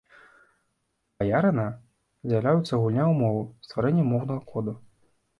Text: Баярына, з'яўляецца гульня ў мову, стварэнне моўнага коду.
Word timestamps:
Баярына, 1.17 1.65
з'яўляецца 2.31 2.79
гульня 2.83 3.03
ў 3.03 3.13
мову, 3.21 3.43
стварэнне 3.67 4.05
моўнага 4.13 4.39
коду. 4.53 4.73